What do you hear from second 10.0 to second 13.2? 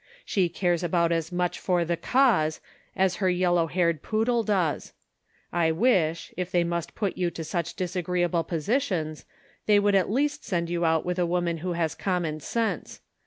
least send you out with a woman who has common sense.